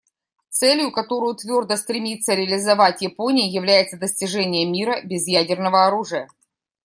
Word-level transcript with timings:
Целью, 0.49 0.91
которую 0.91 1.35
твердо 1.35 1.75
стремится 1.77 2.33
реализовать 2.33 3.03
Япония, 3.03 3.47
является 3.49 3.97
достижение 3.99 4.65
мира 4.65 4.99
без 5.03 5.27
ядерного 5.27 5.85
оружия. 5.85 6.27